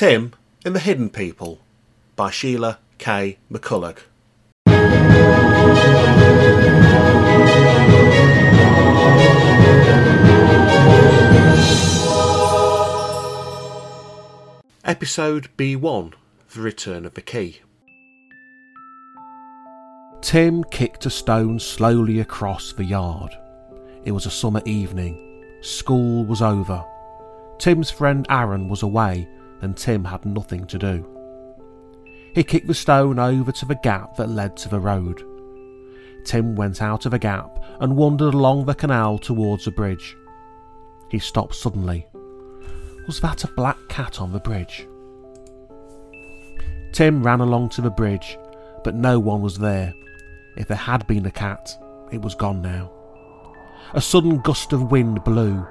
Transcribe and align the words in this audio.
Tim 0.00 0.32
in 0.64 0.72
The 0.72 0.78
Hidden 0.78 1.10
People 1.10 1.58
by 2.16 2.30
Sheila 2.30 2.78
K. 2.96 3.36
McCullagh. 3.52 3.98
Episode 14.86 15.50
B1 15.58 16.14
The 16.54 16.60
Return 16.62 17.04
of 17.04 17.12
the 17.12 17.20
Key. 17.20 17.60
Tim 20.22 20.64
kicked 20.64 21.04
a 21.04 21.10
stone 21.10 21.58
slowly 21.58 22.20
across 22.20 22.72
the 22.72 22.86
yard. 22.86 23.36
It 24.06 24.12
was 24.12 24.24
a 24.24 24.30
summer 24.30 24.62
evening. 24.64 25.44
School 25.60 26.24
was 26.24 26.40
over. 26.40 26.82
Tim's 27.58 27.90
friend 27.90 28.24
Aaron 28.30 28.66
was 28.70 28.82
away, 28.82 29.28
and 29.62 29.76
Tim 29.76 30.04
had 30.04 30.24
nothing 30.24 30.66
to 30.66 30.78
do. 30.78 31.06
He 32.34 32.44
kicked 32.44 32.66
the 32.66 32.74
stone 32.74 33.18
over 33.18 33.52
to 33.52 33.66
the 33.66 33.74
gap 33.82 34.16
that 34.16 34.28
led 34.28 34.56
to 34.58 34.68
the 34.68 34.80
road. 34.80 35.22
Tim 36.24 36.54
went 36.54 36.82
out 36.82 37.06
of 37.06 37.12
the 37.12 37.18
gap 37.18 37.62
and 37.80 37.96
wandered 37.96 38.34
along 38.34 38.66
the 38.66 38.74
canal 38.74 39.18
towards 39.18 39.64
the 39.64 39.70
bridge. 39.70 40.16
He 41.10 41.18
stopped 41.18 41.54
suddenly. 41.54 42.06
Was 43.06 43.20
that 43.20 43.44
a 43.44 43.48
black 43.48 43.78
cat 43.88 44.20
on 44.20 44.32
the 44.32 44.38
bridge? 44.38 44.86
Tim 46.92 47.22
ran 47.22 47.40
along 47.40 47.70
to 47.70 47.80
the 47.80 47.90
bridge, 47.90 48.38
but 48.84 48.94
no 48.94 49.18
one 49.18 49.40
was 49.40 49.58
there. 49.58 49.92
If 50.56 50.68
there 50.68 50.76
had 50.76 51.06
been 51.06 51.26
a 51.26 51.30
cat, 51.30 51.76
it 52.12 52.22
was 52.22 52.34
gone 52.34 52.62
now. 52.62 52.92
A 53.94 54.00
sudden 54.00 54.40
gust 54.40 54.72
of 54.72 54.90
wind 54.90 55.24
blew. 55.24 55.66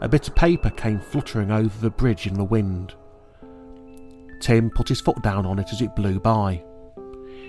A 0.00 0.08
bit 0.08 0.28
of 0.28 0.34
paper 0.34 0.70
came 0.70 1.00
fluttering 1.00 1.50
over 1.50 1.78
the 1.80 1.90
bridge 1.90 2.26
in 2.26 2.34
the 2.34 2.44
wind. 2.44 2.94
Tim 4.44 4.68
put 4.68 4.90
his 4.90 5.00
foot 5.00 5.22
down 5.22 5.46
on 5.46 5.58
it 5.58 5.72
as 5.72 5.80
it 5.80 5.96
blew 5.96 6.20
by. 6.20 6.62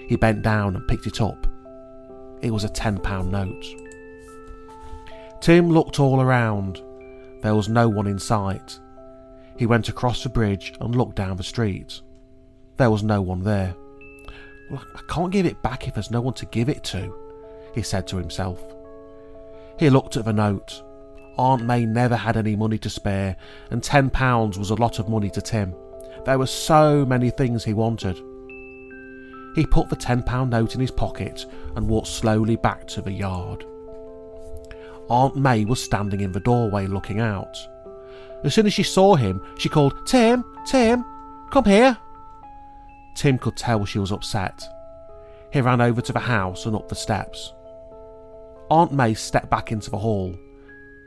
He 0.08 0.16
bent 0.16 0.42
down 0.44 0.78
and 0.78 0.88
picked 0.88 1.08
it 1.08 1.20
up. 1.20 1.46
It 2.42 2.52
was 2.52 2.64
a 2.64 2.70
£10 2.70 3.30
note. 3.30 3.66
Tim 5.42 5.70
looked 5.70 6.00
all 6.00 6.22
around. 6.22 6.82
There 7.42 7.54
was 7.54 7.68
no 7.68 7.90
one 7.90 8.08
in 8.08 8.18
sight. 8.18 8.80
He 9.58 9.66
went 9.66 9.90
across 9.90 10.24
the 10.24 10.30
bridge 10.30 10.74
and 10.80 10.96
looked 10.96 11.18
down 11.18 11.36
the 11.36 11.44
street. 11.44 12.00
There 12.78 12.90
was 12.90 13.04
no 13.04 13.22
one 13.22 13.44
there. 13.44 13.76
Well, 14.72 14.86
I 14.96 15.02
can't 15.10 15.34
give 15.34 15.46
it 15.46 15.62
back 15.62 15.90
if 15.90 15.96
there's 15.96 16.12
no 16.12 16.22
one 16.22 16.36
to 16.36 16.46
give 16.46 16.70
it 16.70 16.86
to, 16.86 17.14
he 17.74 17.82
said 17.82 18.08
to 18.08 18.18
himself. 18.18 18.64
He 19.78 19.90
looked 19.90 20.16
at 20.16 20.24
the 20.24 20.32
note. 20.32 20.82
Aunt 21.38 21.66
May 21.66 21.86
never 21.86 22.16
had 22.16 22.38
any 22.38 22.56
money 22.56 22.78
to 22.78 22.90
spare, 22.90 23.36
and 23.70 23.82
£10 23.82 24.58
was 24.58 24.70
a 24.70 24.76
lot 24.76 24.98
of 25.00 25.10
money 25.10 25.30
to 25.32 25.42
Tim. 25.42 25.76
There 26.26 26.40
were 26.40 26.48
so 26.48 27.06
many 27.06 27.30
things 27.30 27.64
he 27.64 27.74
wanted. 27.74 28.18
He 29.56 29.66
put 29.66 29.90
the 29.90 29.96
£10 29.96 30.50
note 30.50 30.76
in 30.76 30.82
his 30.82 30.92
pocket 30.92 31.46
and 31.76 31.88
walked 31.88 32.08
slowly 32.08 32.56
back 32.56 32.88
to 32.90 33.02
the 33.02 33.12
yard. 33.12 33.66
Aunt 35.08 35.36
May 35.36 35.66
was 35.66 35.82
standing 35.82 36.22
in 36.22 36.32
the 36.32 36.40
doorway 36.40 36.88
looking 36.88 37.20
out. 37.20 37.56
As 38.44 38.54
soon 38.54 38.66
as 38.66 38.74
she 38.74 38.84
saw 38.84 39.16
him, 39.16 39.42
she 39.58 39.70
called, 39.70 39.94
Tim, 40.06 40.44
Tim, 40.66 41.06
come 41.52 41.66
here. 41.66 41.98
Tim 43.16 43.38
could 43.38 43.56
tell 43.56 43.86
she 43.86 44.00
was 44.00 44.12
upset. 44.12 44.68
He 45.54 45.62
ran 45.62 45.80
over 45.80 46.02
to 46.02 46.12
the 46.12 46.20
house 46.20 46.66
and 46.66 46.76
up 46.76 46.90
the 46.90 46.96
steps. 46.96 47.54
Aunt 48.70 48.92
May 48.92 49.14
stepped 49.14 49.50
back 49.50 49.72
into 49.72 49.90
the 49.90 49.98
hall. 49.98 50.36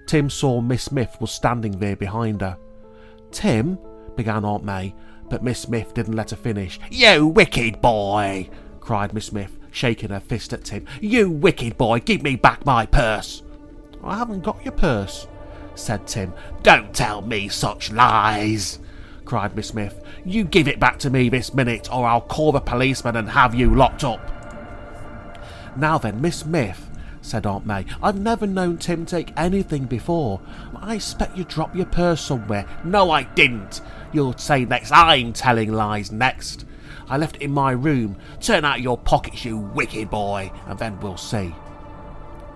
Tim 0.07 0.31
saw 0.31 0.61
Miss 0.61 0.85
Smith 0.85 1.17
was 1.21 1.31
standing 1.31 1.73
there 1.73 1.97
behind 1.97 2.41
her. 2.41 2.57
Tim, 3.31 3.79
began 4.19 4.45
Aunt 4.45 4.65
May, 4.65 4.95
but 5.31 5.45
Miss 5.45 5.61
Smith 5.61 5.95
didn't 5.95 6.17
let 6.17 6.31
her 6.31 6.37
finish. 6.37 6.79
You 6.91 7.29
wicked 7.29 7.81
boy! 7.81 8.51
cried 8.81 9.15
Miss 9.15 9.27
Smith, 9.27 9.57
shaking 9.71 10.11
her 10.11 10.19
fist 10.19 10.53
at 10.53 10.65
Tim. 10.65 10.87
You 11.01 11.31
wicked 11.31 11.79
boy, 11.79 12.01
give 12.01 12.23
me 12.23 12.35
back 12.35 12.67
my 12.67 12.85
purse! 12.85 13.45
I 14.03 14.19
haven't 14.19 14.43
got 14.43 14.65
your 14.65 14.73
purse, 14.73 15.29
said 15.77 16.07
Tim. 16.09 16.35
Don't 16.65 16.93
tell 16.93 17.23
me 17.23 17.49
such 17.49 17.93
lies, 17.93 18.81
cried 19.25 19.55
Miss 19.55 19.69
Smith. 19.69 20.05
You 20.25 20.43
give 20.43 20.67
it 20.67 20.81
back 20.81 20.99
to 20.99 21.11
me 21.11 21.29
this 21.29 21.55
minute, 21.55 21.89
or 21.93 22.05
I'll 22.05 22.21
call 22.21 22.51
the 22.51 22.61
policeman 22.61 23.15
and 23.15 23.31
have 23.31 23.55
you 23.55 23.73
locked 23.73 24.03
up. 24.03 24.21
Now 25.77 25.97
then, 25.97 26.21
Miss 26.21 26.39
Smith, 26.39 26.91
said 27.29 27.47
Aunt 27.47 27.67
May, 27.67 27.85
I've 28.03 28.19
never 28.19 28.47
known 28.47 28.79
Tim 28.79 29.05
take 29.05 29.33
anything 29.37 29.85
before. 29.85 30.41
I 30.75 30.95
expect 30.95 31.37
you 31.37 31.45
dropped 31.45 31.77
your 31.77 31.87
purse 31.87 32.21
somewhere. 32.21 32.67
No, 32.85 33.11
I 33.11 33.25
didn't. 33.25 33.83
You'll 34.13 34.37
say 34.39 34.65
next 34.65 34.91
I'm 34.91 35.33
telling 35.33 35.73
lies 35.73 36.11
next. 36.11 36.65
I 37.09 37.19
left 37.19 37.37
it 37.37 37.43
in 37.43 37.53
my 37.53 37.73
room. 37.73 38.17
Turn 38.41 38.65
out 38.65 38.81
your 38.81 38.97
pockets, 38.97 39.45
you 39.45 39.59
wicked 39.59 40.11
boy, 40.11 40.51
and 40.67 40.79
then 40.79 40.99
we'll 41.01 41.17
see. 41.17 41.55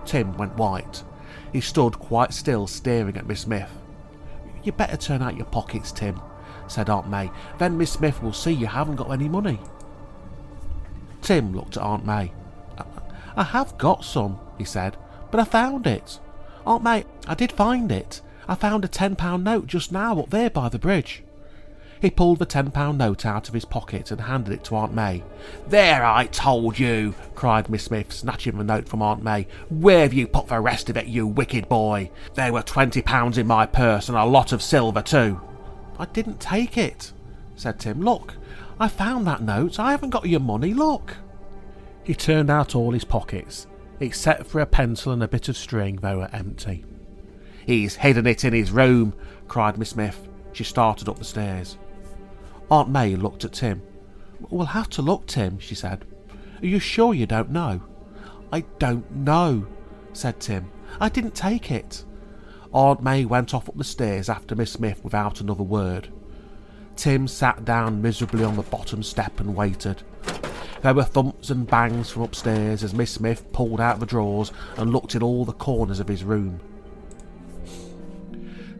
Tim 0.05 0.35
went 0.37 0.57
white. 0.57 1.03
He 1.51 1.61
stood 1.61 1.99
quite 1.99 2.33
still, 2.33 2.65
staring 2.65 3.15
at 3.15 3.27
Miss 3.27 3.41
Smith. 3.41 3.69
You 4.63 4.71
better 4.71 4.97
turn 4.97 5.21
out 5.21 5.37
your 5.37 5.45
pockets, 5.45 5.91
Tim, 5.91 6.19
said 6.67 6.89
Aunt 6.89 7.09
May. 7.09 7.29
Then 7.59 7.77
Miss 7.77 7.91
Smith 7.91 8.23
will 8.23 8.33
see 8.33 8.51
you 8.51 8.67
haven't 8.67 8.95
got 8.95 9.11
any 9.11 9.29
money. 9.29 9.59
Tim 11.21 11.53
looked 11.55 11.77
at 11.77 11.83
Aunt 11.83 12.05
May. 12.05 12.31
I 13.35 13.43
have 13.43 13.77
got 13.79 14.05
some, 14.05 14.39
he 14.63 14.65
said, 14.65 14.95
but 15.29 15.41
I 15.41 15.43
found 15.43 15.85
it. 15.85 16.19
Oh, 16.65 16.75
Aunt 16.75 16.83
May, 16.83 17.05
I 17.27 17.35
did 17.35 17.51
find 17.51 17.91
it. 17.91 18.21
I 18.47 18.55
found 18.55 18.85
a 18.85 18.87
£10 18.87 19.43
note 19.43 19.67
just 19.67 19.91
now 19.91 20.19
up 20.19 20.29
there 20.29 20.49
by 20.49 20.69
the 20.69 20.79
bridge. 20.79 21.21
He 22.01 22.09
pulled 22.09 22.39
the 22.39 22.45
£10 22.45 22.97
note 22.97 23.25
out 23.25 23.47
of 23.47 23.53
his 23.53 23.65
pocket 23.65 24.11
and 24.11 24.21
handed 24.21 24.53
it 24.53 24.63
to 24.65 24.75
Aunt 24.75 24.93
May. 24.93 25.23
There, 25.67 26.05
I 26.05 26.27
told 26.27 26.79
you, 26.79 27.13
cried 27.35 27.69
Miss 27.69 27.85
Smith, 27.85 28.11
snatching 28.11 28.57
the 28.57 28.63
note 28.63 28.87
from 28.87 29.01
Aunt 29.01 29.23
May. 29.23 29.47
Where 29.69 30.01
have 30.01 30.13
you 30.13 30.27
put 30.27 30.47
the 30.47 30.59
rest 30.59 30.89
of 30.89 30.97
it, 30.97 31.07
you 31.07 31.27
wicked 31.27 31.67
boy? 31.67 32.09
There 32.35 32.53
were 32.53 32.61
£20 32.63 33.37
in 33.37 33.47
my 33.47 33.65
purse 33.65 34.07
and 34.07 34.17
a 34.17 34.25
lot 34.25 34.51
of 34.51 34.61
silver, 34.61 35.01
too. 35.01 35.41
I 35.99 36.05
didn't 36.05 36.39
take 36.39 36.77
it, 36.77 37.11
said 37.55 37.79
Tim. 37.79 38.01
Look, 38.01 38.35
I 38.79 38.87
found 38.87 39.27
that 39.27 39.41
note. 39.41 39.79
I 39.79 39.91
haven't 39.91 40.09
got 40.09 40.27
your 40.27 40.41
money, 40.41 40.73
look. 40.73 41.17
He 42.03 42.13
turned 42.13 42.49
out 42.49 42.75
all 42.75 42.91
his 42.91 43.05
pockets, 43.05 43.67
except 44.03 44.47
for 44.47 44.59
a 44.59 44.65
pencil 44.65 45.13
and 45.13 45.23
a 45.23 45.27
bit 45.27 45.47
of 45.47 45.57
string, 45.57 45.95
they 45.97 46.13
were 46.13 46.29
empty. 46.33 46.83
He's 47.65 47.95
hidden 47.95 48.27
it 48.27 48.43
in 48.43 48.53
his 48.53 48.71
room, 48.71 49.13
cried 49.47 49.77
Miss 49.77 49.91
Smith. 49.91 50.27
She 50.51 50.63
started 50.63 51.07
up 51.07 51.17
the 51.17 51.23
stairs. 51.23 51.77
Aunt 52.69 52.89
May 52.89 53.15
looked 53.15 53.45
at 53.45 53.53
Tim. 53.53 53.81
We'll 54.49 54.67
have 54.67 54.89
to 54.91 55.01
look, 55.01 55.27
Tim, 55.27 55.57
she 55.59 55.73
said. 55.73 56.05
Are 56.61 56.65
you 56.65 56.79
sure 56.79 57.13
you 57.13 57.25
don't 57.25 57.51
know? 57.51 57.81
I 58.51 58.61
don't 58.77 59.09
know, 59.11 59.65
said 60.11 60.39
Tim. 60.39 60.69
I 60.99 61.09
didn't 61.09 61.35
take 61.35 61.71
it. 61.71 62.03
Aunt 62.73 63.01
May 63.01 63.25
went 63.25 63.53
off 63.53 63.69
up 63.69 63.77
the 63.77 63.83
stairs 63.83 64.29
after 64.29 64.55
Miss 64.55 64.73
Smith 64.73 65.03
without 65.03 65.39
another 65.39 65.63
word. 65.63 66.09
Tim 66.95 67.27
sat 67.27 67.63
down 67.63 68.01
miserably 68.01 68.43
on 68.43 68.55
the 68.55 68.63
bottom 68.63 69.01
step 69.01 69.39
and 69.39 69.55
waited. 69.55 70.03
There 70.83 70.93
were 70.93 71.03
thumps 71.03 71.49
and 71.49 71.65
bangs 71.65 72.09
from 72.09 72.23
upstairs 72.23 72.83
as 72.83 72.93
Miss 72.93 73.11
Smith 73.11 73.49
pulled 73.53 73.79
out 73.79 74.01
the 74.01 74.05
drawers 74.05 74.51
and 74.75 74.91
looked 74.91 75.15
in 75.15 75.23
all 75.23 75.45
the 75.45 75.53
corners 75.53 76.01
of 76.01 76.09
his 76.09 76.25
room. 76.25 76.59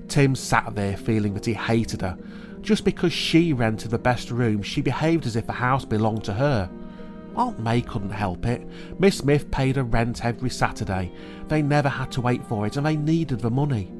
Tim 0.09 0.35
sat 0.35 0.75
there 0.75 0.97
feeling 0.97 1.33
that 1.33 1.45
he 1.45 1.53
hated 1.53 2.01
her. 2.01 2.17
Just 2.59 2.83
because 2.83 3.13
she 3.13 3.53
rented 3.53 3.89
the 3.89 3.97
best 3.97 4.31
room, 4.31 4.61
she 4.61 4.81
behaved 4.81 5.25
as 5.25 5.37
if 5.37 5.47
the 5.47 5.53
house 5.53 5.85
belonged 5.85 6.25
to 6.25 6.33
her. 6.33 6.69
Aunt 7.37 7.59
May 7.59 7.81
couldn't 7.81 8.09
help 8.09 8.45
it. 8.45 8.67
Miss 8.99 9.19
Smith 9.19 9.49
paid 9.49 9.77
her 9.77 9.83
rent 9.83 10.25
every 10.25 10.49
Saturday. 10.49 11.09
They 11.47 11.61
never 11.61 11.87
had 11.87 12.11
to 12.11 12.21
wait 12.21 12.45
for 12.45 12.67
it, 12.67 12.75
and 12.75 12.85
they 12.85 12.97
needed 12.97 13.39
the 13.39 13.49
money. 13.49 13.93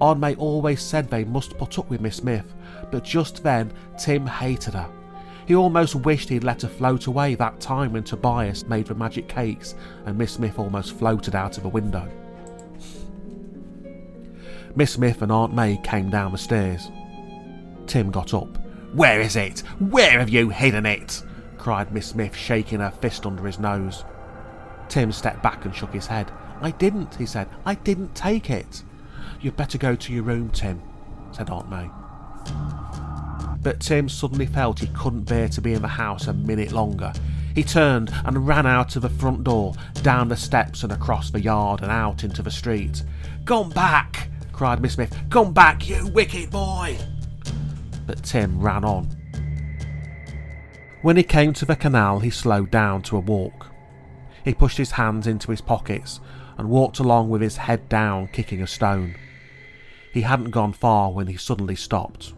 Aunt 0.00 0.18
May 0.18 0.34
always 0.36 0.80
said 0.80 1.10
they 1.10 1.24
must 1.24 1.58
put 1.58 1.78
up 1.78 1.90
with 1.90 2.00
Miss 2.00 2.16
Smith, 2.16 2.54
but 2.90 3.04
just 3.04 3.42
then 3.42 3.70
Tim 3.98 4.26
hated 4.26 4.72
her. 4.72 4.90
He 5.48 5.54
almost 5.54 5.94
wished 5.94 6.28
he'd 6.28 6.44
let 6.44 6.60
her 6.60 6.68
float 6.68 7.06
away 7.06 7.34
that 7.36 7.58
time 7.58 7.94
when 7.94 8.04
Tobias 8.04 8.66
made 8.66 8.86
the 8.86 8.94
magic 8.94 9.28
cakes 9.28 9.74
and 10.04 10.18
Miss 10.18 10.32
Smith 10.32 10.58
almost 10.58 10.92
floated 10.98 11.34
out 11.34 11.56
of 11.56 11.64
a 11.64 11.70
window. 11.70 12.06
Miss 14.76 14.92
Smith 14.92 15.22
and 15.22 15.32
Aunt 15.32 15.54
May 15.54 15.80
came 15.82 16.10
down 16.10 16.32
the 16.32 16.38
stairs. 16.38 16.90
Tim 17.86 18.10
got 18.10 18.34
up. 18.34 18.58
Where 18.92 19.22
is 19.22 19.36
it? 19.36 19.60
Where 19.78 20.18
have 20.18 20.28
you 20.28 20.50
hidden 20.50 20.84
it? 20.84 21.22
cried 21.56 21.94
Miss 21.94 22.08
Smith, 22.08 22.36
shaking 22.36 22.80
her 22.80 22.90
fist 22.90 23.24
under 23.24 23.46
his 23.46 23.58
nose. 23.58 24.04
Tim 24.90 25.10
stepped 25.10 25.42
back 25.42 25.64
and 25.64 25.74
shook 25.74 25.94
his 25.94 26.08
head. 26.08 26.30
I 26.60 26.72
didn't, 26.72 27.14
he 27.14 27.24
said. 27.24 27.48
I 27.64 27.76
didn't 27.76 28.14
take 28.14 28.50
it. 28.50 28.82
You'd 29.40 29.56
better 29.56 29.78
go 29.78 29.96
to 29.96 30.12
your 30.12 30.24
room, 30.24 30.50
Tim, 30.50 30.82
said 31.32 31.48
Aunt 31.48 31.70
May. 31.70 31.88
But 33.62 33.80
Tim 33.80 34.08
suddenly 34.08 34.46
felt 34.46 34.78
he 34.78 34.86
couldn't 34.88 35.24
bear 35.24 35.48
to 35.48 35.60
be 35.60 35.72
in 35.72 35.82
the 35.82 35.88
house 35.88 36.26
a 36.26 36.32
minute 36.32 36.72
longer. 36.72 37.12
He 37.54 37.64
turned 37.64 38.10
and 38.24 38.46
ran 38.46 38.66
out 38.66 38.96
of 38.96 39.02
the 39.02 39.08
front 39.08 39.44
door, 39.44 39.74
down 40.02 40.28
the 40.28 40.36
steps 40.36 40.82
and 40.84 40.92
across 40.92 41.30
the 41.30 41.40
yard 41.40 41.82
and 41.82 41.90
out 41.90 42.24
into 42.24 42.42
the 42.42 42.50
street. 42.50 43.02
Come 43.44 43.70
back! 43.70 44.28
cried 44.52 44.80
Miss 44.80 44.94
Smith. 44.94 45.16
Come 45.30 45.52
back, 45.52 45.88
you 45.88 46.06
wicked 46.08 46.50
boy! 46.50 46.96
but 48.08 48.24
Tim 48.24 48.58
ran 48.60 48.84
on. 48.84 49.06
When 51.02 51.16
he 51.16 51.22
came 51.22 51.52
to 51.52 51.66
the 51.66 51.76
canal, 51.76 52.20
he 52.20 52.30
slowed 52.30 52.70
down 52.70 53.02
to 53.02 53.16
a 53.16 53.20
walk. 53.20 53.66
He 54.44 54.54
pushed 54.54 54.78
his 54.78 54.92
hands 54.92 55.26
into 55.26 55.50
his 55.50 55.60
pockets 55.60 56.18
and 56.56 56.70
walked 56.70 56.98
along 56.98 57.28
with 57.28 57.42
his 57.42 57.58
head 57.58 57.88
down, 57.88 58.28
kicking 58.28 58.62
a 58.62 58.66
stone. 58.66 59.14
He 60.12 60.22
hadn't 60.22 60.50
gone 60.50 60.72
far 60.72 61.12
when 61.12 61.26
he 61.26 61.36
suddenly 61.36 61.76
stopped. 61.76 62.32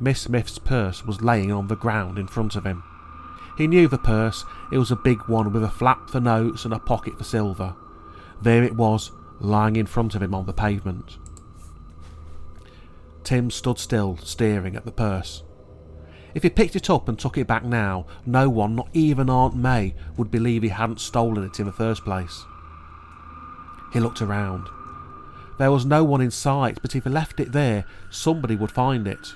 Miss 0.00 0.22
Smith's 0.22 0.58
purse 0.58 1.04
was 1.04 1.20
laying 1.20 1.52
on 1.52 1.68
the 1.68 1.76
ground 1.76 2.18
in 2.18 2.26
front 2.26 2.56
of 2.56 2.64
him. 2.64 2.82
He 3.58 3.66
knew 3.66 3.86
the 3.86 3.98
purse, 3.98 4.46
it 4.72 4.78
was 4.78 4.90
a 4.90 4.96
big 4.96 5.20
one 5.28 5.52
with 5.52 5.62
a 5.62 5.68
flap 5.68 6.08
for 6.08 6.20
notes 6.20 6.64
and 6.64 6.72
a 6.72 6.78
pocket 6.78 7.18
for 7.18 7.24
silver. 7.24 7.76
There 8.40 8.62
it 8.62 8.74
was, 8.74 9.12
lying 9.38 9.76
in 9.76 9.84
front 9.84 10.14
of 10.14 10.22
him 10.22 10.34
on 10.34 10.46
the 10.46 10.54
pavement. 10.54 11.18
Tim 13.22 13.50
stood 13.50 13.78
still, 13.78 14.16
staring 14.22 14.74
at 14.74 14.86
the 14.86 14.92
purse. 14.92 15.42
If 16.32 16.44
he 16.44 16.50
picked 16.50 16.76
it 16.76 16.88
up 16.88 17.08
and 17.08 17.18
took 17.18 17.36
it 17.36 17.46
back 17.46 17.64
now, 17.64 18.06
no 18.24 18.48
one, 18.48 18.76
not 18.76 18.88
even 18.94 19.28
Aunt 19.28 19.54
May, 19.54 19.94
would 20.16 20.30
believe 20.30 20.62
he 20.62 20.68
hadn't 20.68 21.00
stolen 21.00 21.44
it 21.44 21.60
in 21.60 21.66
the 21.66 21.72
first 21.72 22.04
place. 22.04 22.44
He 23.92 24.00
looked 24.00 24.22
around. 24.22 24.68
There 25.58 25.70
was 25.70 25.84
no 25.84 26.04
one 26.04 26.20
in 26.20 26.30
sight, 26.30 26.78
but 26.80 26.94
if 26.94 27.04
he 27.04 27.10
left 27.10 27.40
it 27.40 27.52
there, 27.52 27.84
somebody 28.08 28.56
would 28.56 28.70
find 28.70 29.06
it. 29.06 29.34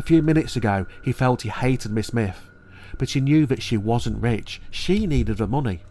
A 0.00 0.02
few 0.02 0.22
minutes 0.22 0.56
ago, 0.56 0.86
he 1.02 1.12
felt 1.12 1.42
he 1.42 1.50
hated 1.50 1.92
Miss 1.92 2.06
Smith, 2.06 2.48
but 2.96 3.10
he 3.10 3.20
knew 3.20 3.44
that 3.44 3.62
she 3.62 3.76
wasn't 3.76 4.22
rich. 4.22 4.58
She 4.70 5.06
needed 5.06 5.36
the 5.36 5.46
money. 5.46 5.82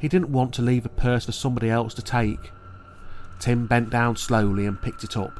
He 0.00 0.08
didn't 0.08 0.32
want 0.32 0.52
to 0.54 0.62
leave 0.62 0.84
a 0.84 0.88
purse 0.88 1.26
for 1.26 1.30
somebody 1.30 1.70
else 1.70 1.94
to 1.94 2.02
take. 2.02 2.50
Tim 3.38 3.68
bent 3.68 3.90
down 3.90 4.16
slowly 4.16 4.66
and 4.66 4.82
picked 4.82 5.04
it 5.04 5.16
up. 5.16 5.38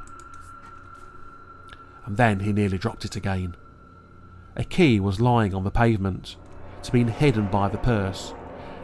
And 2.06 2.16
then 2.16 2.38
he 2.38 2.52
nearly 2.52 2.78
dropped 2.78 3.04
it 3.04 3.16
again. 3.16 3.56
A 4.54 4.62
key 4.62 5.00
was 5.00 5.20
lying 5.20 5.52
on 5.52 5.64
the 5.64 5.72
pavement. 5.72 6.36
It 6.78 6.86
had 6.86 6.92
been 6.92 7.08
hidden 7.08 7.50
by 7.50 7.68
the 7.68 7.78
purse. 7.78 8.34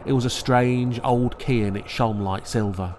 It 0.05 0.11
was 0.11 0.25
a 0.25 0.29
strange 0.29 0.99
old 1.01 1.39
key 1.39 1.61
and 1.61 1.77
it 1.77 1.89
shone 1.89 2.19
like 2.19 2.45
silver. 2.45 2.93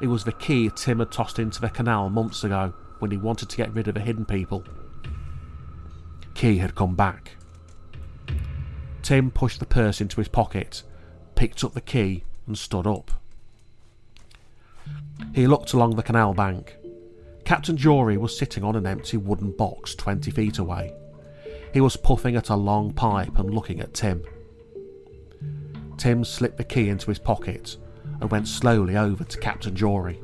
It 0.00 0.06
was 0.06 0.22
the 0.22 0.30
key 0.30 0.70
Tim 0.72 1.00
had 1.00 1.10
tossed 1.10 1.40
into 1.40 1.60
the 1.60 1.68
canal 1.68 2.10
months 2.10 2.44
ago 2.44 2.74
when 2.98 3.10
he 3.10 3.16
wanted 3.16 3.48
to 3.48 3.56
get 3.56 3.72
rid 3.74 3.88
of 3.88 3.94
the 3.94 4.00
hidden 4.00 4.24
people. 4.24 4.64
Key 6.34 6.58
had 6.58 6.74
come 6.74 6.94
back. 6.94 7.36
Tim 9.02 9.30
pushed 9.30 9.60
the 9.60 9.66
purse 9.66 10.00
into 10.00 10.16
his 10.16 10.28
pocket, 10.28 10.82
picked 11.34 11.62
up 11.64 11.74
the 11.74 11.80
key, 11.80 12.24
and 12.46 12.58
stood 12.58 12.86
up. 12.86 13.12
He 15.34 15.46
looked 15.46 15.72
along 15.72 15.96
the 15.96 16.02
canal 16.02 16.34
bank. 16.34 16.76
Captain 17.44 17.76
Jory 17.76 18.16
was 18.16 18.36
sitting 18.36 18.64
on 18.64 18.74
an 18.74 18.86
empty 18.86 19.16
wooden 19.16 19.52
box 19.52 19.94
20 19.94 20.30
feet 20.30 20.58
away. 20.58 20.92
He 21.72 21.80
was 21.80 21.96
puffing 21.96 22.36
at 22.36 22.48
a 22.48 22.56
long 22.56 22.92
pipe 22.92 23.38
and 23.38 23.54
looking 23.54 23.80
at 23.80 23.94
Tim. 23.94 24.24
Tim 25.96 26.24
slipped 26.24 26.58
the 26.58 26.64
key 26.64 26.88
into 26.88 27.06
his 27.06 27.18
pocket 27.18 27.76
and 28.20 28.30
went 28.30 28.48
slowly 28.48 28.96
over 28.96 29.24
to 29.24 29.38
Captain 29.38 29.74
Jory. 29.74 30.20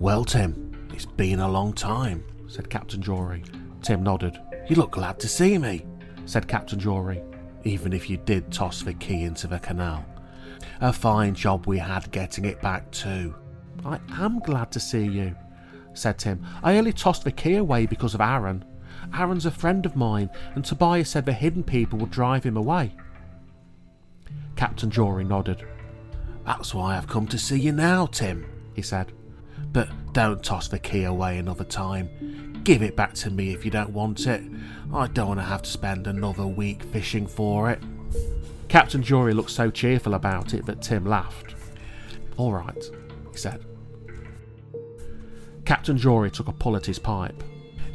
Well, 0.00 0.24
Tim, 0.24 0.88
it's 0.94 1.04
been 1.04 1.40
a 1.40 1.48
long 1.48 1.74
time, 1.74 2.24
said 2.48 2.70
Captain 2.70 3.02
Jory. 3.02 3.44
Tim 3.82 4.02
nodded. 4.02 4.40
You 4.66 4.76
look 4.76 4.92
glad 4.92 5.20
to 5.20 5.28
see 5.28 5.58
me, 5.58 5.84
said 6.24 6.48
Captain 6.48 6.78
Jory, 6.78 7.22
even 7.64 7.92
if 7.92 8.08
you 8.08 8.16
did 8.16 8.50
toss 8.50 8.82
the 8.82 8.94
key 8.94 9.24
into 9.24 9.46
the 9.46 9.58
canal. 9.58 10.02
A 10.80 10.90
fine 10.90 11.34
job 11.34 11.66
we 11.66 11.76
had 11.76 12.10
getting 12.12 12.46
it 12.46 12.62
back, 12.62 12.90
too. 12.90 13.34
I 13.84 14.00
am 14.12 14.38
glad 14.38 14.72
to 14.72 14.80
see 14.80 15.04
you, 15.04 15.36
said 15.92 16.18
Tim. 16.18 16.46
I 16.62 16.78
only 16.78 16.94
tossed 16.94 17.24
the 17.24 17.30
key 17.30 17.56
away 17.56 17.84
because 17.84 18.14
of 18.14 18.22
Aaron. 18.22 18.64
Aaron's 19.14 19.44
a 19.44 19.50
friend 19.50 19.84
of 19.84 19.96
mine, 19.96 20.30
and 20.54 20.64
Tobias 20.64 21.10
said 21.10 21.26
the 21.26 21.34
hidden 21.34 21.62
people 21.62 21.98
would 21.98 22.10
drive 22.10 22.44
him 22.44 22.56
away. 22.56 22.94
Captain 24.56 24.90
Jory 24.90 25.24
nodded. 25.24 25.62
That's 26.46 26.72
why 26.74 26.96
I've 26.96 27.06
come 27.06 27.26
to 27.26 27.38
see 27.38 27.60
you 27.60 27.72
now, 27.72 28.06
Tim, 28.06 28.46
he 28.72 28.80
said. 28.80 29.12
But 29.72 29.88
don't 30.12 30.42
toss 30.42 30.68
the 30.68 30.78
key 30.78 31.04
away 31.04 31.38
another 31.38 31.64
time. 31.64 32.60
Give 32.64 32.82
it 32.82 32.96
back 32.96 33.14
to 33.14 33.30
me 33.30 33.52
if 33.52 33.64
you 33.64 33.70
don't 33.70 33.90
want 33.90 34.26
it. 34.26 34.42
I 34.92 35.06
don't 35.06 35.28
want 35.28 35.40
to 35.40 35.44
have 35.44 35.62
to 35.62 35.70
spend 35.70 36.06
another 36.06 36.46
week 36.46 36.82
fishing 36.82 37.26
for 37.26 37.70
it. 37.70 37.80
Captain 38.68 39.02
Jory 39.02 39.34
looked 39.34 39.50
so 39.50 39.70
cheerful 39.70 40.14
about 40.14 40.54
it 40.54 40.66
that 40.66 40.82
Tim 40.82 41.04
laughed. 41.04 41.54
All 42.36 42.52
right, 42.52 42.84
he 43.30 43.36
said. 43.36 43.64
Captain 45.64 45.96
Jory 45.96 46.30
took 46.30 46.48
a 46.48 46.52
pull 46.52 46.76
at 46.76 46.86
his 46.86 46.98
pipe. 46.98 47.42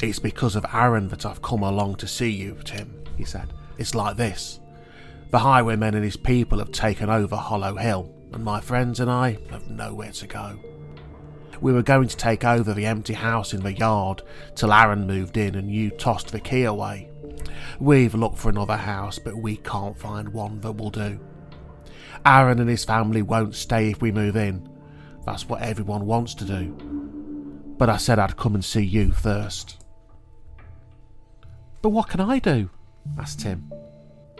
It's 0.01 0.19
because 0.19 0.55
of 0.55 0.65
Aaron 0.73 1.07
that 1.09 1.25
I've 1.25 1.41
come 1.41 1.63
along 1.63 1.95
to 1.97 2.07
see 2.07 2.29
you, 2.29 2.57
Tim, 2.63 3.03
he 3.17 3.23
said. 3.23 3.53
It's 3.77 3.95
like 3.95 4.17
this. 4.17 4.59
The 5.31 5.39
highwayman 5.39 5.95
and 5.95 6.03
his 6.03 6.17
people 6.17 6.59
have 6.59 6.71
taken 6.71 7.09
over 7.09 7.35
Hollow 7.35 7.75
Hill, 7.75 8.13
and 8.33 8.43
my 8.43 8.61
friends 8.61 8.99
and 8.99 9.09
I 9.09 9.37
have 9.49 9.69
nowhere 9.69 10.11
to 10.11 10.27
go. 10.27 10.59
We 11.61 11.73
were 11.73 11.83
going 11.83 12.07
to 12.07 12.17
take 12.17 12.43
over 12.43 12.73
the 12.73 12.85
empty 12.85 13.13
house 13.13 13.53
in 13.53 13.61
the 13.61 13.73
yard 13.73 14.21
till 14.55 14.73
Aaron 14.73 15.07
moved 15.07 15.37
in 15.37 15.55
and 15.55 15.71
you 15.71 15.89
tossed 15.91 16.31
the 16.31 16.39
key 16.39 16.63
away. 16.63 17.09
We've 17.79 18.15
looked 18.15 18.37
for 18.37 18.49
another 18.49 18.77
house, 18.77 19.19
but 19.19 19.37
we 19.37 19.57
can't 19.57 19.97
find 19.97 20.29
one 20.29 20.61
that 20.61 20.73
will 20.73 20.91
do. 20.91 21.19
Aaron 22.25 22.59
and 22.59 22.69
his 22.69 22.85
family 22.85 23.21
won't 23.21 23.55
stay 23.55 23.91
if 23.91 24.01
we 24.01 24.11
move 24.11 24.35
in. 24.35 24.67
That's 25.25 25.47
what 25.47 25.61
everyone 25.61 26.05
wants 26.05 26.33
to 26.35 26.45
do. 26.45 26.71
But 27.77 27.89
I 27.89 27.97
said 27.97 28.19
I'd 28.19 28.37
come 28.37 28.55
and 28.55 28.63
see 28.63 28.83
you 28.83 29.11
first. 29.11 29.83
But 31.81 31.89
what 31.89 32.09
can 32.09 32.21
I 32.21 32.39
do? 32.39 32.69
asked 33.19 33.41
Tim. 33.41 33.71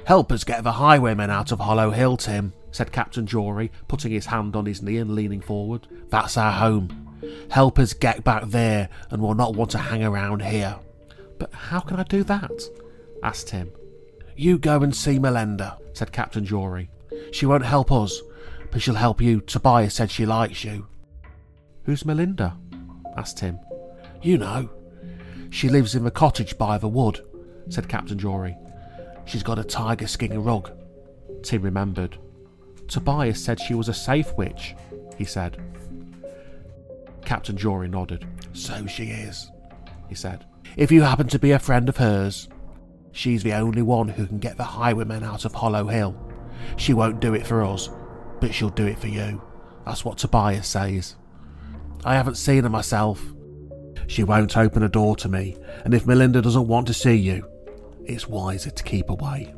Help 0.05 0.31
us 0.31 0.43
get 0.43 0.63
the 0.63 0.73
highwaymen 0.73 1.29
out 1.29 1.51
of 1.51 1.59
Hollow 1.59 1.89
Hill, 1.89 2.17
Tim, 2.17 2.53
said 2.71 2.91
Captain 2.91 3.25
Jory, 3.25 3.71
putting 3.87 4.11
his 4.11 4.27
hand 4.27 4.55
on 4.55 4.65
his 4.65 4.81
knee 4.81 4.97
and 4.97 5.15
leaning 5.15 5.41
forward. 5.41 5.87
That's 6.09 6.37
our 6.37 6.51
home. 6.51 7.04
Help 7.49 7.79
us 7.79 7.93
get 7.93 8.23
back 8.23 8.43
there, 8.45 8.89
and 9.09 9.21
we'll 9.21 9.35
not 9.35 9.55
want 9.55 9.71
to 9.71 9.77
hang 9.77 10.03
around 10.03 10.41
here. 10.41 10.77
But 11.37 11.53
how 11.53 11.79
can 11.79 11.99
I 11.99 12.03
do 12.03 12.23
that? 12.23 12.69
asked 13.23 13.49
Tim. 13.49 13.71
You 14.35 14.57
go 14.57 14.81
and 14.81 14.95
see 14.95 15.19
Melinda, 15.19 15.77
said 15.93 16.11
Captain 16.11 16.45
Jory. 16.45 16.89
She 17.31 17.45
won't 17.45 17.65
help 17.65 17.91
us, 17.91 18.21
but 18.71 18.81
she'll 18.81 18.95
help 18.95 19.21
you. 19.21 19.41
Tobias 19.41 19.93
said 19.93 20.11
she 20.11 20.25
likes 20.25 20.63
you. 20.63 20.87
Who's 21.83 22.05
Melinda? 22.05 22.57
asked 23.17 23.37
Tim. 23.37 23.59
You 24.21 24.37
know. 24.37 24.69
She 25.49 25.69
lives 25.69 25.95
in 25.95 26.03
the 26.03 26.11
cottage 26.11 26.57
by 26.57 26.77
the 26.77 26.89
wood, 26.89 27.21
said 27.69 27.87
Captain 27.87 28.17
Jory. 28.17 28.57
She's 29.25 29.43
got 29.43 29.59
a 29.59 29.63
tiger 29.63 30.07
skin 30.07 30.43
rug. 30.43 30.71
Tim 31.43 31.61
remembered. 31.61 32.17
Tobias 32.87 33.43
said 33.43 33.59
she 33.59 33.73
was 33.73 33.87
a 33.87 33.93
safe 33.93 34.35
witch, 34.37 34.75
he 35.17 35.25
said. 35.25 35.61
Captain 37.35 37.57
Jory 37.57 37.89
nodded. 37.89 38.25
So 38.53 38.85
she 38.85 39.07
is, 39.07 39.51
he 40.07 40.15
said. 40.15 40.45
If 40.77 40.89
you 40.89 41.01
happen 41.01 41.27
to 41.27 41.37
be 41.37 41.51
a 41.51 41.59
friend 41.59 41.89
of 41.89 41.97
hers, 41.97 42.47
she's 43.11 43.43
the 43.43 43.51
only 43.51 43.81
one 43.81 44.07
who 44.07 44.25
can 44.25 44.39
get 44.39 44.55
the 44.55 44.63
highwaymen 44.63 45.21
out 45.21 45.43
of 45.43 45.53
Hollow 45.53 45.85
Hill. 45.87 46.15
She 46.77 46.93
won't 46.93 47.19
do 47.19 47.33
it 47.33 47.45
for 47.45 47.61
us, 47.61 47.89
but 48.39 48.53
she'll 48.53 48.69
do 48.69 48.85
it 48.85 48.97
for 48.97 49.09
you. 49.09 49.43
That's 49.85 50.05
what 50.05 50.17
Tobias 50.17 50.65
says. 50.65 51.17
I 52.05 52.15
haven't 52.15 52.35
seen 52.35 52.63
her 52.63 52.69
myself. 52.69 53.21
She 54.07 54.23
won't 54.23 54.55
open 54.55 54.83
a 54.83 54.87
door 54.87 55.17
to 55.17 55.27
me, 55.27 55.57
and 55.83 55.93
if 55.93 56.07
Melinda 56.07 56.41
doesn't 56.41 56.69
want 56.69 56.87
to 56.87 56.93
see 56.93 57.15
you, 57.15 57.45
it's 58.05 58.29
wiser 58.29 58.69
to 58.69 58.83
keep 58.85 59.09
away. 59.09 59.53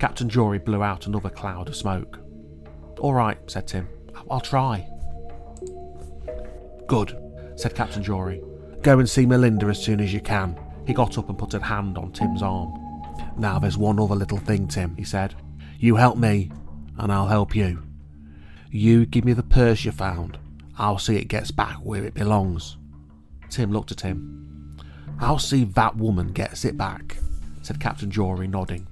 Captain 0.00 0.28
Jory 0.28 0.58
blew 0.58 0.82
out 0.82 1.06
another 1.06 1.30
cloud 1.30 1.68
of 1.68 1.76
smoke. 1.76 2.18
All 2.98 3.14
right, 3.14 3.38
said 3.48 3.68
Tim. 3.68 3.88
I'll 4.28 4.40
try. 4.40 4.88
Good, 6.86 7.18
said 7.56 7.74
Captain 7.74 8.02
Jory. 8.02 8.42
Go 8.82 8.98
and 8.98 9.08
see 9.08 9.26
Melinda 9.26 9.66
as 9.66 9.82
soon 9.82 10.00
as 10.00 10.12
you 10.12 10.20
can. 10.20 10.58
He 10.86 10.92
got 10.92 11.18
up 11.18 11.28
and 11.28 11.38
put 11.38 11.54
a 11.54 11.62
hand 11.62 11.98
on 11.98 12.12
Tim's 12.12 12.42
arm. 12.42 12.72
Now 13.36 13.58
there's 13.58 13.78
one 13.78 13.98
other 13.98 14.14
little 14.14 14.38
thing, 14.38 14.68
Tim, 14.68 14.94
he 14.96 15.04
said. 15.04 15.34
You 15.78 15.96
help 15.96 16.16
me, 16.16 16.50
and 16.98 17.12
I'll 17.12 17.26
help 17.26 17.56
you. 17.56 17.82
You 18.70 19.06
give 19.06 19.24
me 19.24 19.32
the 19.32 19.42
purse 19.42 19.84
you 19.84 19.92
found. 19.92 20.38
I'll 20.78 20.98
see 20.98 21.16
it 21.16 21.28
gets 21.28 21.50
back 21.50 21.76
where 21.76 22.04
it 22.04 22.14
belongs. 22.14 22.76
Tim 23.50 23.72
looked 23.72 23.90
at 23.90 24.02
him. 24.02 24.76
I'll 25.18 25.38
see 25.38 25.64
that 25.64 25.96
woman 25.96 26.32
gets 26.32 26.64
it 26.64 26.76
back, 26.76 27.16
said 27.62 27.80
Captain 27.80 28.10
Jory, 28.10 28.46
nodding. 28.46 28.86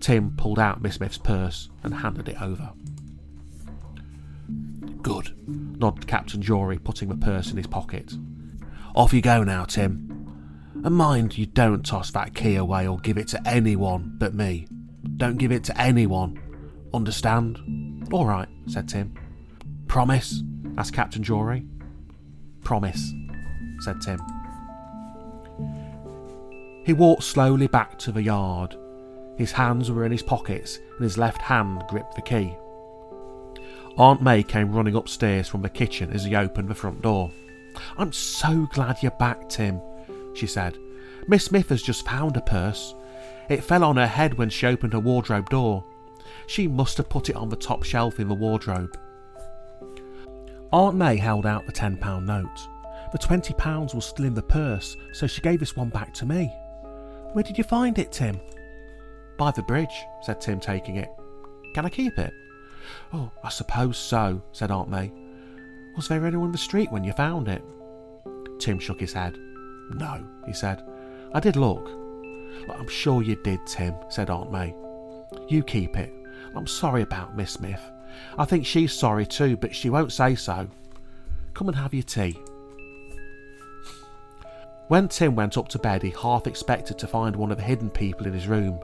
Tim 0.00 0.34
pulled 0.36 0.58
out 0.58 0.82
Miss 0.82 0.96
Smith's 0.96 1.18
purse 1.18 1.68
and 1.82 1.94
handed 1.94 2.28
it 2.28 2.40
over. 2.40 2.72
Good, 5.02 5.34
nodded 5.46 6.06
Captain 6.06 6.40
Jory, 6.40 6.78
putting 6.78 7.08
the 7.08 7.16
purse 7.16 7.50
in 7.50 7.56
his 7.56 7.66
pocket. 7.66 8.14
Off 8.94 9.12
you 9.12 9.20
go 9.20 9.42
now, 9.42 9.64
Tim. 9.64 10.08
And 10.84 10.94
mind 10.94 11.36
you 11.36 11.46
don't 11.46 11.84
toss 11.84 12.10
that 12.12 12.34
key 12.34 12.56
away 12.56 12.86
or 12.86 12.98
give 12.98 13.18
it 13.18 13.28
to 13.28 13.48
anyone 13.48 14.14
but 14.18 14.34
me. 14.34 14.66
Don't 15.16 15.38
give 15.38 15.52
it 15.52 15.64
to 15.64 15.80
anyone. 15.80 16.40
Understand? 16.94 18.08
All 18.12 18.26
right, 18.26 18.48
said 18.66 18.88
Tim. 18.88 19.14
Promise? 19.88 20.42
asked 20.78 20.94
Captain 20.94 21.22
Jory. 21.22 21.66
Promise, 22.62 23.12
said 23.80 24.00
Tim. 24.00 24.20
He 26.84 26.92
walked 26.92 27.24
slowly 27.24 27.66
back 27.66 27.98
to 28.00 28.12
the 28.12 28.22
yard. 28.22 28.76
His 29.36 29.52
hands 29.52 29.90
were 29.90 30.04
in 30.04 30.12
his 30.12 30.22
pockets 30.22 30.78
and 30.96 31.02
his 31.02 31.18
left 31.18 31.42
hand 31.42 31.84
gripped 31.88 32.14
the 32.14 32.22
key. 32.22 32.56
Aunt 33.98 34.22
May 34.22 34.42
came 34.42 34.72
running 34.72 34.96
upstairs 34.96 35.48
from 35.48 35.62
the 35.62 35.68
kitchen 35.68 36.10
as 36.12 36.24
he 36.24 36.34
opened 36.34 36.68
the 36.68 36.74
front 36.74 37.02
door. 37.02 37.30
I'm 37.98 38.12
so 38.12 38.66
glad 38.72 39.02
you're 39.02 39.12
back, 39.12 39.48
Tim, 39.48 39.80
she 40.34 40.46
said. 40.46 40.78
Miss 41.28 41.44
Smith 41.44 41.68
has 41.68 41.82
just 41.82 42.06
found 42.06 42.36
a 42.36 42.40
purse. 42.40 42.94
It 43.48 43.64
fell 43.64 43.84
on 43.84 43.96
her 43.96 44.06
head 44.06 44.34
when 44.34 44.50
she 44.50 44.66
opened 44.66 44.94
her 44.94 45.00
wardrobe 45.00 45.50
door. 45.50 45.84
She 46.46 46.66
must 46.66 46.96
have 46.96 47.08
put 47.08 47.28
it 47.28 47.36
on 47.36 47.48
the 47.48 47.56
top 47.56 47.82
shelf 47.82 48.18
in 48.18 48.28
the 48.28 48.34
wardrobe. 48.34 48.96
Aunt 50.72 50.96
May 50.96 51.16
held 51.16 51.44
out 51.44 51.66
the 51.66 51.72
£10 51.72 52.24
note. 52.24 52.68
The 53.12 53.18
£20 53.18 53.94
was 53.94 54.06
still 54.06 54.24
in 54.24 54.34
the 54.34 54.42
purse, 54.42 54.96
so 55.12 55.26
she 55.26 55.42
gave 55.42 55.60
this 55.60 55.76
one 55.76 55.90
back 55.90 56.14
to 56.14 56.26
me. 56.26 56.46
Where 57.32 57.44
did 57.44 57.58
you 57.58 57.64
find 57.64 57.98
it, 57.98 58.10
Tim? 58.10 58.40
By 59.36 59.50
the 59.50 59.62
bridge, 59.62 60.04
said 60.22 60.40
Tim, 60.40 60.60
taking 60.60 60.96
it. 60.96 61.10
Can 61.74 61.84
I 61.84 61.90
keep 61.90 62.18
it? 62.18 62.32
Oh, 63.12 63.30
I 63.42 63.48
suppose 63.48 63.96
so, 63.96 64.42
said 64.52 64.70
Aunt 64.70 64.88
May. 64.88 65.12
Was 65.96 66.08
there 66.08 66.26
anyone 66.26 66.46
in 66.46 66.52
the 66.52 66.58
street 66.58 66.90
when 66.90 67.04
you 67.04 67.12
found 67.12 67.48
it? 67.48 67.62
Tim 68.58 68.78
shook 68.78 69.00
his 69.00 69.12
head. 69.12 69.36
No, 69.90 70.26
he 70.46 70.52
said. 70.52 70.82
I 71.34 71.40
did 71.40 71.56
look. 71.56 71.90
I'm 72.70 72.88
sure 72.88 73.22
you 73.22 73.36
did, 73.36 73.60
Tim, 73.66 73.94
said 74.08 74.30
Aunt 74.30 74.52
May. 74.52 74.74
You 75.48 75.62
keep 75.62 75.96
it. 75.96 76.12
I'm 76.54 76.66
sorry 76.66 77.02
about 77.02 77.36
Miss 77.36 77.52
Smith. 77.52 77.82
I 78.38 78.44
think 78.44 78.66
she's 78.66 78.92
sorry 78.92 79.26
too, 79.26 79.56
but 79.56 79.74
she 79.74 79.90
won't 79.90 80.12
say 80.12 80.34
so. 80.34 80.68
Come 81.54 81.68
and 81.68 81.76
have 81.76 81.94
your 81.94 82.02
tea. 82.02 82.38
When 84.88 85.08
Tim 85.08 85.34
went 85.34 85.56
up 85.56 85.68
to 85.68 85.78
bed, 85.78 86.02
he 86.02 86.10
half 86.10 86.46
expected 86.46 86.98
to 86.98 87.06
find 87.06 87.34
one 87.34 87.50
of 87.50 87.56
the 87.56 87.64
hidden 87.64 87.88
people 87.88 88.26
in 88.26 88.32
his 88.32 88.46
room, 88.46 88.78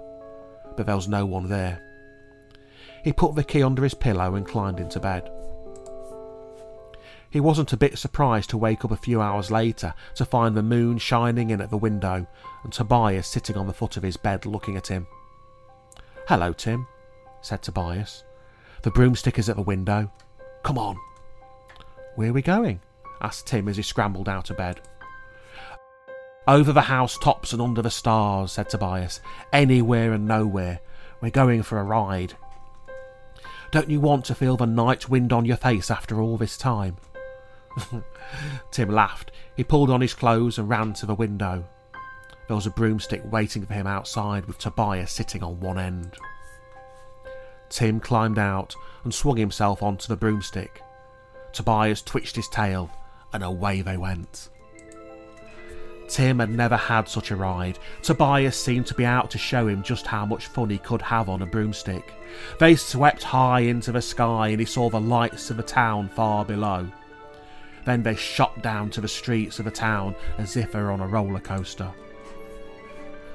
but 0.76 0.87
there 0.87 0.97
was 0.97 1.09
no 1.09 1.26
one 1.26 1.49
there. 1.49 1.83
He 3.02 3.12
put 3.12 3.35
the 3.35 3.45
key 3.45 3.62
under 3.62 3.83
his 3.83 3.95
pillow 3.95 4.35
and 4.35 4.47
climbed 4.47 4.81
into 4.81 5.00
bed. 5.00 5.31
He 7.31 7.40
wasn't 7.40 7.73
a 7.73 7.76
bit 7.76 7.99
surprised 7.99 8.50
to 8.50 8.59
wake 8.59 8.85
up 8.85 8.90
a 8.90 8.97
few 8.97 9.21
hours 9.21 9.50
later 9.50 9.93
to 10.14 10.25
find 10.25 10.57
the 10.57 10.62
moon 10.62 10.97
shining 10.99 11.50
in 11.50 11.61
at 11.61 11.71
the 11.71 11.76
window 11.76 12.26
and 12.64 12.73
Tobias 12.73 13.26
sitting 13.26 13.57
on 13.57 13.67
the 13.67 13.75
foot 13.75 13.97
of 13.97 14.02
his 14.02 14.17
bed 14.17 14.47
looking 14.47 14.76
at 14.76 14.87
him. 14.87 15.07
Hello, 16.26 16.52
Tim, 16.52 16.87
said 17.43 17.62
Tobias. 17.62 18.25
The 18.83 18.90
broomstick 18.90 19.38
is 19.38 19.49
at 19.49 19.57
the 19.57 19.62
window. 19.62 20.11
Come 20.62 20.78
on. 20.78 20.97
Where 22.14 22.31
are 22.31 22.33
we 22.35 22.43
going? 22.43 22.81
asked 23.21 23.47
Tim 23.47 23.69
as 23.69 23.76
he 23.76 23.83
scrambled 23.83 24.28
out 24.28 24.50
of 24.50 24.57
bed. 24.57 24.81
Over 26.47 26.73
the 26.73 26.81
house 26.83 27.19
tops 27.19 27.52
and 27.52 27.61
under 27.61 27.83
the 27.83 27.90
stars, 27.90 28.52
said 28.52 28.71
Tobias. 28.71 29.21
Anywhere 29.52 30.14
and 30.14 30.26
nowhere. 30.26 30.81
We're 31.21 31.31
going 31.31 31.62
for 31.62 31.78
a 31.78 31.85
ride. 31.85 32.35
Don't 33.71 33.91
you 33.91 34.01
want 34.01 34.25
to 34.27 34.35
feel 34.35 34.57
the 34.57 34.67
night 34.67 35.11
wind 35.11 35.33
on 35.33 35.45
your 35.45 35.59
face 35.59 35.91
after 35.91 36.23
all 36.23 36.39
this 36.39 36.57
time? 36.57 36.97
Tim 38.71 38.89
laughed. 38.89 39.31
He 39.57 39.65
pulled 39.65 39.91
on 39.91 40.01
his 40.01 40.15
clothes 40.15 40.59
and 40.59 40.69
ran 40.69 40.95
to 40.95 41.07
the 41.07 41.15
window. 41.15 41.65
There 42.47 42.57
was 42.57 42.67
a 42.67 42.71
broomstick 42.71 43.31
waiting 43.31 43.67
for 43.67 43.75
him 43.75 43.87
outside 43.87 44.47
with 44.47 44.57
Tobias 44.59 45.13
sitting 45.13 45.43
on 45.43 45.61
one 45.61 45.79
end. 45.79 46.17
Tim 47.69 48.01
climbed 48.01 48.39
out 48.39 48.75
and 49.05 49.13
swung 49.13 49.37
himself 49.37 49.83
onto 49.83 50.09
the 50.09 50.17
broomstick. 50.17 50.83
Tobias 51.53 52.01
twitched 52.01 52.37
his 52.37 52.49
tail 52.49 52.91
and 53.35 53.43
away 53.43 53.83
they 53.83 53.99
went. 53.99 54.49
Tim 56.09 56.38
had 56.38 56.50
never 56.50 56.77
had 56.77 57.09
such 57.09 57.31
a 57.31 57.37
ride. 57.37 57.79
Tobias 58.03 58.57
seemed 58.57 58.87
to 58.87 58.95
be 58.95 59.05
out 59.05 59.31
to 59.31 59.38
show 59.38 59.69
him 59.69 59.83
just 59.83 60.07
how 60.07 60.25
much 60.25 60.47
fun 60.47 60.71
he 60.71 60.79
could 60.79 61.03
have 61.03 61.29
on 61.29 61.43
a 61.43 61.47
broomstick. 61.47 62.12
They 62.59 62.77
swept 62.77 63.23
high 63.23 63.61
into 63.61 63.93
the 63.93 64.03
sky 64.03 64.49
and 64.49 64.61
he 64.61 64.67
saw 64.67 64.88
the 64.88 65.00
lights 65.00 65.50
of 65.50 65.59
the 65.59 65.62
town 65.62 66.09
far 66.09 66.45
below. 66.45 66.88
Then 67.85 68.03
they 68.03 68.17
shot 68.17 68.62
down 68.62 68.91
to 68.91 69.00
the 69.00 69.09
streets 69.09 69.59
of 69.59 69.65
the 69.65 69.71
town 69.71 70.15
as 70.38 70.57
if 70.57 70.73
they 70.73 70.81
were 70.81 70.91
on 70.91 71.00
a 71.00 71.07
roller 71.07 71.41
coaster. 71.41 71.91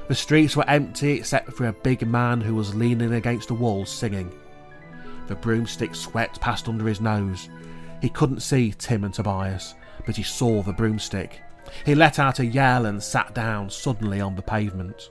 The 0.08 0.16
streets 0.16 0.58
were 0.58 0.70
empty 0.70 1.14
except 1.14 1.54
for 1.54 1.68
a 1.68 1.74
big 1.74 2.06
man 2.06 2.42
who 2.42 2.56
was 2.56 2.76
leaning 2.76 3.14
against 3.14 3.52
a 3.52 3.56
wall 3.56 3.86
singing. 3.86 4.32
The 5.28 5.36
broomstick 5.36 5.96
swept 5.96 6.42
past 6.42 6.68
under 6.68 6.86
his 6.88 7.00
nose. 7.00 7.50
He 8.02 8.10
couldn't 8.10 8.42
see 8.42 8.74
Tim 8.78 9.06
and 9.06 9.14
Tobias, 9.14 9.76
but 10.06 10.18
he 10.18 10.24
saw 10.24 10.62
the 10.62 10.74
broomstick. 10.74 11.42
He 11.86 11.96
let 11.96 12.20
out 12.20 12.40
a 12.40 12.46
yell 12.46 12.86
and 12.86 13.02
sat 13.02 13.34
down 13.34 13.70
suddenly 13.70 14.22
on 14.22 14.36
the 14.36 14.42
pavement. 14.42 15.10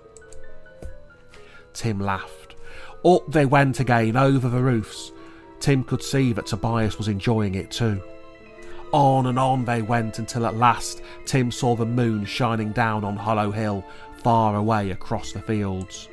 Tim 1.73 2.01
laughed. 2.01 2.55
Up 3.05 3.31
they 3.31 3.47
went 3.47 3.81
again 3.81 4.17
over 4.17 4.49
the 4.49 4.63
roofs. 4.63 5.13
Tim 5.61 5.85
could 5.85 6.03
see 6.03 6.33
that 6.33 6.47
Tobias 6.47 6.99
was 6.99 7.09
enjoying 7.09 7.55
it 7.55 7.71
too. 7.71 8.03
On 8.93 9.27
and 9.27 9.39
on 9.39 9.65
they 9.65 9.83
went 9.83 10.19
until 10.19 10.47
at 10.47 10.57
last 10.57 11.03
Tim 11.25 11.51
saw 11.51 11.75
the 11.75 11.87
moon 11.87 12.25
shining 12.25 12.73
down 12.73 13.05
on 13.05 13.17
Hollow 13.17 13.51
Hill 13.51 13.85
far 14.23 14.55
away 14.57 14.91
across 14.91 15.33
the 15.33 15.41
fields. 15.41 16.09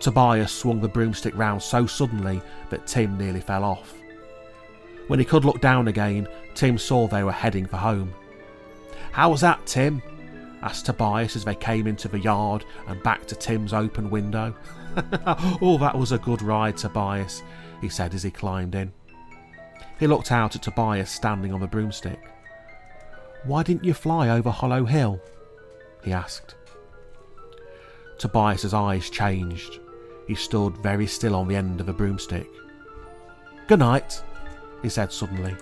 Tobias 0.00 0.52
swung 0.52 0.80
the 0.80 0.88
broomstick 0.88 1.36
round 1.36 1.62
so 1.62 1.86
suddenly 1.86 2.40
that 2.70 2.86
Tim 2.86 3.18
nearly 3.18 3.40
fell 3.40 3.64
off. 3.64 3.94
When 5.08 5.18
he 5.18 5.24
could 5.24 5.44
look 5.44 5.60
down 5.60 5.88
again, 5.88 6.28
Tim 6.54 6.78
saw 6.78 7.08
they 7.08 7.24
were 7.24 7.32
heading 7.32 7.66
for 7.66 7.78
home. 7.78 8.14
How 9.10 9.30
was 9.30 9.40
that, 9.40 9.66
Tim? 9.66 10.02
asked 10.62 10.86
Tobias 10.86 11.36
as 11.36 11.44
they 11.44 11.54
came 11.54 11.86
into 11.86 12.08
the 12.08 12.18
yard 12.18 12.64
and 12.86 13.02
back 13.02 13.26
to 13.26 13.34
Tim's 13.34 13.72
open 13.72 14.10
window. 14.10 14.54
oh, 15.62 15.78
that 15.78 15.96
was 15.96 16.12
a 16.12 16.18
good 16.18 16.42
ride, 16.42 16.76
Tobias, 16.76 17.42
he 17.80 17.88
said 17.88 18.14
as 18.14 18.22
he 18.22 18.30
climbed 18.30 18.74
in. 18.74 18.92
He 19.98 20.06
looked 20.06 20.30
out 20.30 20.56
at 20.56 20.62
Tobias 20.62 21.10
standing 21.10 21.52
on 21.52 21.60
the 21.60 21.66
broomstick. 21.66 22.20
Why 23.44 23.62
didn't 23.62 23.84
you 23.84 23.94
fly 23.94 24.28
over 24.28 24.50
Hollow 24.50 24.84
Hill? 24.84 25.20
he 26.04 26.12
asked. 26.12 26.54
Tobias's 28.18 28.74
eyes 28.74 29.10
changed. 29.10 29.80
He 30.26 30.34
stood 30.34 30.76
very 30.78 31.06
still 31.06 31.34
on 31.34 31.48
the 31.48 31.56
end 31.56 31.80
of 31.80 31.86
the 31.86 31.92
broomstick. 31.92 32.48
Good 33.68 33.78
night, 33.78 34.22
he 34.82 34.88
said 34.88 35.12
suddenly. 35.12 35.54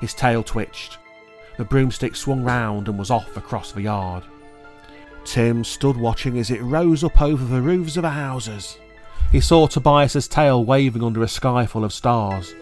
His 0.00 0.14
tail 0.14 0.42
twitched. 0.42 0.98
The 1.58 1.64
broomstick 1.64 2.16
swung 2.16 2.42
round 2.42 2.88
and 2.88 2.98
was 2.98 3.10
off 3.10 3.36
across 3.36 3.72
the 3.72 3.82
yard. 3.82 4.24
Tim 5.24 5.62
stood 5.62 5.96
watching 5.96 6.38
as 6.38 6.50
it 6.50 6.62
rose 6.62 7.04
up 7.04 7.20
over 7.20 7.44
the 7.44 7.62
roofs 7.62 7.96
of 7.96 8.02
the 8.02 8.10
houses. 8.10 8.78
He 9.30 9.40
saw 9.40 9.66
Tobias's 9.66 10.28
tail 10.28 10.64
waving 10.64 11.02
under 11.02 11.22
a 11.22 11.28
sky 11.28 11.66
full 11.66 11.84
of 11.84 11.92
stars, 11.92 12.54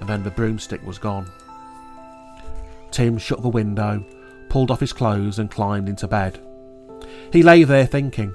and 0.00 0.08
then 0.08 0.22
the 0.22 0.30
broomstick 0.30 0.84
was 0.86 0.98
gone. 0.98 1.30
Tim 2.90 3.18
shut 3.18 3.42
the 3.42 3.48
window, 3.48 4.02
pulled 4.48 4.70
off 4.70 4.80
his 4.80 4.92
clothes, 4.92 5.38
and 5.38 5.50
climbed 5.50 5.88
into 5.88 6.08
bed. 6.08 6.40
He 7.32 7.42
lay 7.42 7.64
there 7.64 7.86
thinking. 7.86 8.34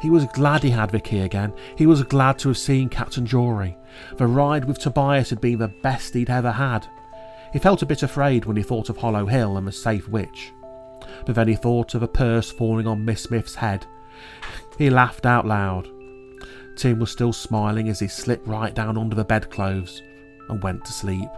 He 0.00 0.10
was 0.10 0.26
glad 0.26 0.62
he 0.62 0.70
had 0.70 0.90
Vicky 0.90 1.20
again. 1.20 1.52
He 1.76 1.86
was 1.86 2.02
glad 2.02 2.38
to 2.40 2.48
have 2.48 2.58
seen 2.58 2.88
Captain 2.88 3.24
Jory. 3.24 3.76
The 4.16 4.26
ride 4.26 4.64
with 4.64 4.78
Tobias 4.78 5.30
had 5.30 5.40
been 5.40 5.58
the 5.58 5.68
best 5.68 6.14
he'd 6.14 6.30
ever 6.30 6.52
had. 6.52 6.86
He 7.52 7.58
felt 7.58 7.82
a 7.82 7.86
bit 7.86 8.02
afraid 8.02 8.44
when 8.44 8.56
he 8.56 8.62
thought 8.62 8.90
of 8.90 8.98
Hollow 8.98 9.26
Hill 9.26 9.56
and 9.56 9.66
the 9.66 9.72
safe 9.72 10.08
witch. 10.08 10.52
But 11.24 11.34
then 11.34 11.48
he 11.48 11.56
thought 11.56 11.94
of 11.94 12.02
a 12.02 12.08
purse 12.08 12.50
falling 12.50 12.86
on 12.86 13.04
Miss 13.04 13.22
Smith's 13.22 13.54
head. 13.54 13.86
He 14.76 14.90
laughed 14.90 15.24
out 15.24 15.46
loud. 15.46 15.88
Tim 16.76 16.98
was 16.98 17.10
still 17.10 17.32
smiling 17.32 17.88
as 17.88 18.00
he 18.00 18.08
slipped 18.08 18.46
right 18.46 18.74
down 18.74 18.98
under 18.98 19.14
the 19.14 19.24
bedclothes 19.24 20.02
and 20.48 20.62
went 20.62 20.84
to 20.84 20.92
sleep. 20.92 21.30